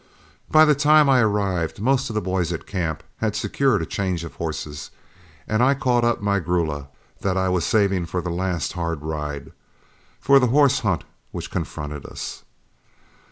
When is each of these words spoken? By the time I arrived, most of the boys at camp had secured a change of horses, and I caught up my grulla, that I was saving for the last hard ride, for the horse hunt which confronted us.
By 0.49 0.65
the 0.65 0.73
time 0.73 1.07
I 1.09 1.19
arrived, 1.19 1.79
most 1.79 2.09
of 2.09 2.15
the 2.15 2.23
boys 2.23 2.51
at 2.51 2.65
camp 2.65 3.03
had 3.17 3.35
secured 3.35 3.83
a 3.83 3.85
change 3.85 4.23
of 4.23 4.33
horses, 4.33 4.89
and 5.47 5.61
I 5.61 5.75
caught 5.75 6.03
up 6.03 6.23
my 6.23 6.39
grulla, 6.39 6.87
that 7.19 7.37
I 7.37 7.49
was 7.49 7.65
saving 7.67 8.07
for 8.07 8.19
the 8.19 8.31
last 8.31 8.73
hard 8.73 9.03
ride, 9.03 9.51
for 10.19 10.39
the 10.39 10.47
horse 10.47 10.79
hunt 10.79 11.03
which 11.29 11.51
confronted 11.51 12.07
us. 12.07 12.43